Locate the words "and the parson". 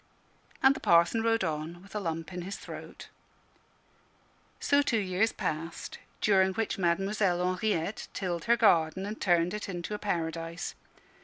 0.63-1.21